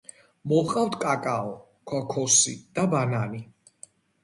[0.53, 1.51] მოჰყავთ კაკაო,
[1.93, 3.45] ქოქოსი და ბანანი.